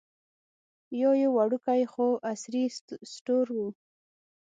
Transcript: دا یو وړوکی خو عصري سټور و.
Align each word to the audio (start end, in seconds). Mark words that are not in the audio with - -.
دا 0.99 1.09
یو 1.23 1.31
وړوکی 1.35 1.81
خو 1.91 2.07
عصري 2.31 2.63
سټور 3.13 3.47
و. 3.57 3.57